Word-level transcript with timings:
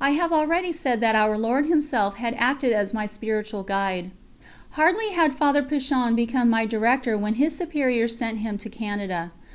I 0.00 0.12
have 0.12 0.32
already 0.32 0.72
said 0.72 1.02
that 1.02 1.14
Our 1.14 1.36
Lord 1.36 1.66
Himself 1.66 2.16
had 2.16 2.34
acted 2.38 2.72
as 2.72 2.94
my 2.94 3.04
Spiritual 3.04 3.62
Guide. 3.62 4.10
Hardly 4.70 5.10
had 5.10 5.34
Father 5.34 5.62
Pichon 5.62 6.16
become 6.16 6.48
my 6.48 6.64
director 6.64 7.18
when 7.18 7.34
his 7.34 7.54
Superiors 7.54 8.16
sent 8.16 8.38
him 8.38 8.56
to 8.56 8.70
Canada. 8.70 9.32